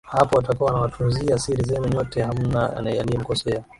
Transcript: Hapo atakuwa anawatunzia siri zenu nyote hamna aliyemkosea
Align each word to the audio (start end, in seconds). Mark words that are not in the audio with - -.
Hapo 0.07 0.39
atakuwa 0.39 0.69
anawatunzia 0.71 1.39
siri 1.39 1.63
zenu 1.63 1.87
nyote 1.87 2.21
hamna 2.23 2.75
aliyemkosea 2.77 3.63